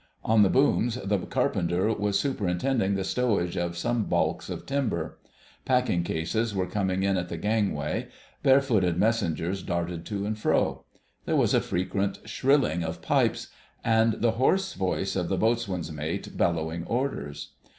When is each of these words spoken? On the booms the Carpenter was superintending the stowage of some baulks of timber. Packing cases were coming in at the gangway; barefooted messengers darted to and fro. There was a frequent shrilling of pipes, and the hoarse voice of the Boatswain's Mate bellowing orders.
On 0.23 0.41
the 0.41 0.49
booms 0.49 0.95
the 0.95 1.19
Carpenter 1.19 1.93
was 1.93 2.19
superintending 2.19 2.95
the 2.95 3.03
stowage 3.03 3.55
of 3.55 3.77
some 3.77 4.05
baulks 4.05 4.49
of 4.49 4.65
timber. 4.65 5.19
Packing 5.63 6.01
cases 6.01 6.55
were 6.55 6.65
coming 6.65 7.03
in 7.03 7.17
at 7.17 7.29
the 7.29 7.37
gangway; 7.37 8.07
barefooted 8.41 8.97
messengers 8.97 9.61
darted 9.61 10.03
to 10.07 10.25
and 10.25 10.39
fro. 10.39 10.85
There 11.25 11.35
was 11.35 11.53
a 11.53 11.61
frequent 11.61 12.27
shrilling 12.27 12.83
of 12.83 13.03
pipes, 13.03 13.49
and 13.83 14.13
the 14.13 14.31
hoarse 14.31 14.73
voice 14.73 15.15
of 15.15 15.29
the 15.29 15.37
Boatswain's 15.37 15.91
Mate 15.91 16.35
bellowing 16.35 16.83
orders. 16.85 17.51